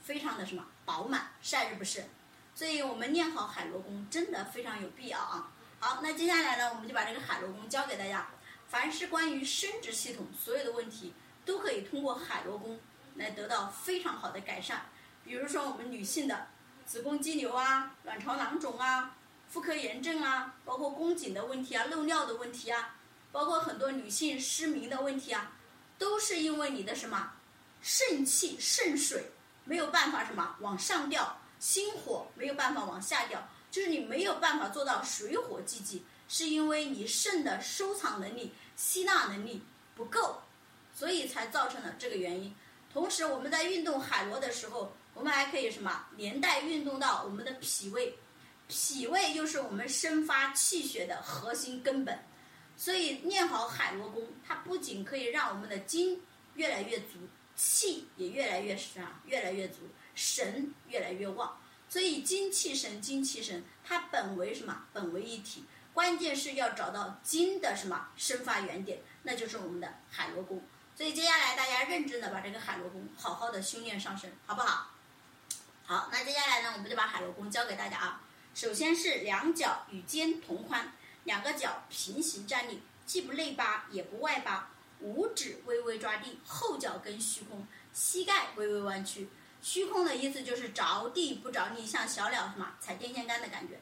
[0.00, 0.64] 非常的什么。
[0.84, 2.04] 饱满，是还是不是？
[2.54, 5.50] 所以我们练好海螺功真的非常有必要啊！
[5.78, 8.28] 好，那接下来呢，我们就把这个海螺功教给大家。
[8.68, 11.14] 凡是关于生殖系统所有的问题，
[11.44, 12.78] 都可以通过海螺功
[13.14, 14.86] 来得到非常好的改善。
[15.24, 16.48] 比如说我们女性的
[16.84, 19.16] 子宫肌瘤啊、卵巢囊肿啊、
[19.48, 22.96] 妇科炎症啊，包括宫颈的问题啊、漏尿的问题啊，
[23.32, 25.52] 包括很多女性失明的问题啊，
[25.98, 27.32] 都是因为你的什么
[27.80, 29.32] 肾气肾水。
[29.64, 39.62] 没有办法什么往上调，心火没有办法往下调，就是你没有办法做到水火既济，是因为你肾的收藏能力、吸纳能力
[39.94, 40.42] 不够，
[40.94, 42.54] 所以才造成了这个原因。
[42.92, 48.18] 同时，我们在运动海螺的时候，我们还可以什么连带运动到我们的脾胃，
[48.66, 52.18] 脾胃又是我们生发气血的核心根本，
[52.76, 56.20] 所以练好海螺功，它不仅可以让我们的筋
[56.54, 57.18] 越来越足，
[57.62, 59.80] 气也越来越啥，越来越足，
[60.14, 61.60] 神越来越旺。
[61.90, 64.86] 所以精气神，精气神，它本为什么？
[64.94, 65.66] 本为一体。
[65.92, 70.62] 关键是要找到筋的什么生发原点，那就是我们的海螺功。
[70.96, 74.88] 所以接下来大家认真的把这个海螺功好好的修炼上身，好不好？
[75.84, 78.22] 好，那接下来呢，我们就把海螺功教给大家啊。
[78.54, 80.92] 首先是两脚与肩同宽。
[81.24, 84.69] 两个脚平行站立，既不内八也不外八，
[85.00, 89.28] 五指微微抓地，后脚跟虚空，膝盖微微弯曲。
[89.62, 93.80] 虚空的意思就是着地不着地，像小鸟什么踩电线杆的感觉。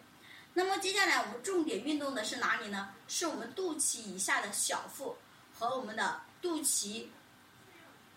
[0.54, 2.90] 那么接下来我们重点运动的是哪里呢？
[3.06, 5.16] 是我们肚脐以下的小腹
[5.56, 7.06] 和我们的肚脐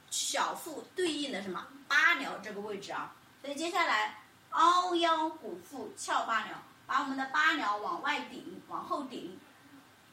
[0.10, 3.14] 小腹对应的什么八髎这个位置啊。
[3.42, 6.54] 所以接下来凹腰鼓腹翘八髎。
[6.88, 9.40] 把我们的八髎往外顶，往后顶，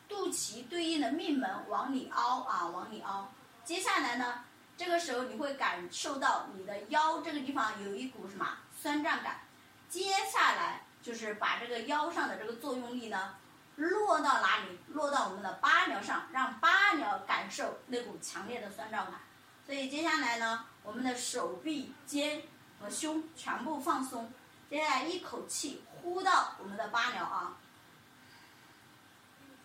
[0.08, 3.30] 肚脐对应的命门往里凹啊，往里凹。
[3.64, 4.44] 接下来呢，
[4.76, 9.40] 这个时候你会感受到你的腰这个地方有一股什么酸胀感。
[9.88, 13.34] 接下来就是把这个腰上的这个作用力呢，
[13.76, 14.78] 落到哪里？
[14.88, 19.20] 落到我们的八髎上，让八髎感受那股强烈的酸胀感。
[19.66, 22.42] 所以接下来呢，我们的手臂、肩
[22.80, 24.32] 和胸全部放松。
[24.70, 25.82] 接下来一口气。
[26.00, 27.56] 呼到我们的八髎啊，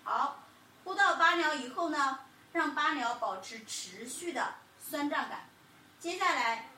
[0.03, 0.43] 好，
[0.83, 2.19] 呼到八髎以后呢，
[2.51, 5.45] 让八髎保持持续的酸胀感。
[5.99, 6.69] 接下来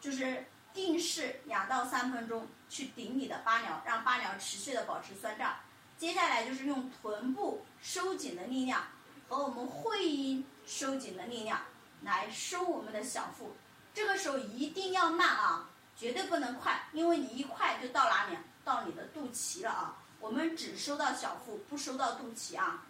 [0.00, 5.54] 就是定势两到三分钟去顶你的八髎，让八髎持续的保持酸胀。
[5.98, 8.82] 接下来就是用臀部收紧的力量
[9.28, 11.60] 和我们会阴收紧的力量
[12.02, 13.54] 来收我们的小腹。
[13.92, 18.36] 这个时候一定要慢啊，绝对不能快，因为你一快就到哪里？
[18.64, 19.96] 到你的肚脐了啊！
[20.26, 22.82] 我们只收到小腹，不收到肚脐啊。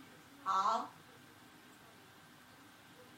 [0.42, 0.90] 好，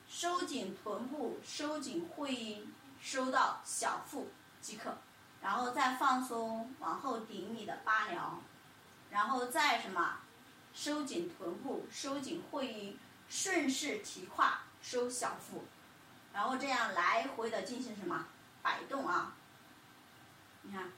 [0.08, 4.28] 收紧臀部，收紧会阴，收到小腹
[4.60, 4.98] 即可。
[5.40, 8.40] 然后再放松，往后顶你的八髎，
[9.08, 10.16] 然后再什么？
[10.74, 12.98] 收紧臀部，收紧会阴，
[13.28, 15.64] 顺势提胯，收小腹。
[16.32, 18.26] 然后这样来回的进行什么
[18.62, 19.32] 摆动啊？
[20.62, 20.90] 你看。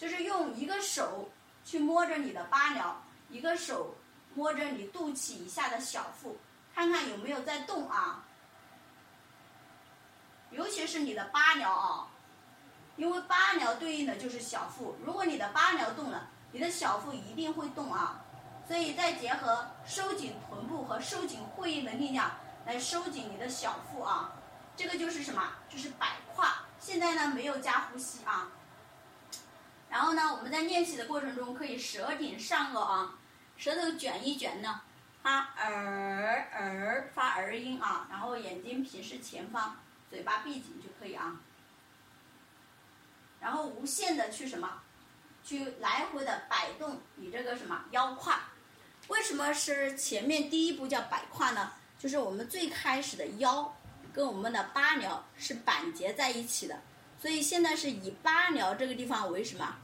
[0.00, 1.28] 就是用一个手
[1.62, 2.94] 去摸着你的八髎，
[3.28, 3.94] 一个手
[4.34, 6.38] 摸着你肚脐以下的小腹，
[6.74, 8.24] 看看有没有在动啊。
[10.50, 12.08] 尤其是你的八髎啊，
[12.96, 18.24] 因为八髎对应的就是小腹，如果你的八髎动了，你的小腹一定会动啊。
[18.66, 22.30] 所以再结合收紧臀部和收紧会阴的力量
[22.64, 24.32] 来收紧你的小腹啊，
[24.74, 25.42] 这个就是什么？
[25.68, 26.54] 就是摆胯。
[26.78, 28.48] 现在呢，没有加呼吸啊。
[29.90, 33.18] 然后呢，我们在练习的过程中可以舌顶上颚啊，
[33.56, 34.80] 舌头卷一卷呢，
[35.20, 39.76] 发儿儿发儿音啊，然后眼睛平视前方，
[40.08, 41.40] 嘴巴闭紧就可以啊。
[43.40, 44.80] 然后无限的去什么，
[45.42, 48.38] 去来回的摆动你这个什么腰胯。
[49.08, 51.72] 为什么是前面第一步叫摆胯呢？
[51.98, 53.76] 就是我们最开始的腰
[54.12, 56.80] 跟我们的八髎是板结在一起的。
[57.20, 59.76] 所以现在是以八髎这个地方为什么？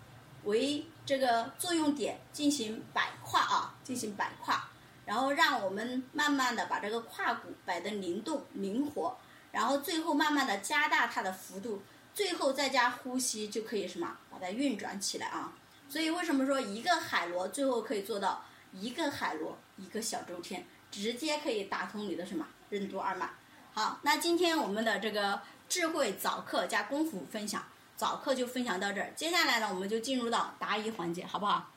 [0.44, 4.70] 为这个作用点进行摆胯啊，进行摆胯，
[5.04, 9.18] 然后让我们慢慢的把这个胯骨摆得灵动灵活，
[9.50, 11.82] 然后最后慢慢的加大它的幅度，
[12.14, 15.52] 最后再加呼吸就可以什么把它运转起来啊。
[15.88, 23.28] 所以为什么说一个海螺最后可以做到一个海螺一个小周天，直接可以打通你的什么任督二脉？
[23.72, 25.42] 好，那今天我们的这个。
[25.68, 27.62] 智慧早课加功夫分享，
[27.96, 29.12] 早课就分享到这儿。
[29.16, 31.70] 接下来呢，我们就进入到答疑环节，好不好？